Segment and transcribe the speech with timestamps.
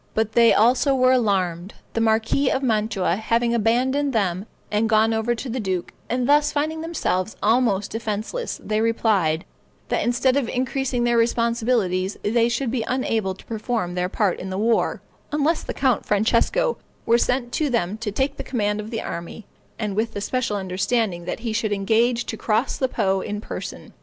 [0.15, 5.35] But they also were alarmed, the marquis of Mantua having abandoned them and gone over
[5.35, 9.45] to the duke; and thus, finding themselves almost defenseless, they replied,
[9.89, 14.49] "that instead of increasing their responsibilities, they should be unable to perform their part in
[14.49, 18.89] the war, unless the Count Francesco were sent to them to take the command of
[18.89, 19.45] the army,
[19.77, 23.93] and with the special understanding that he should engage to cross the Po in person.